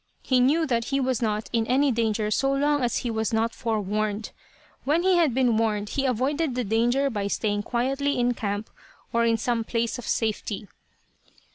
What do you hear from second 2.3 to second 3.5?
so long as he was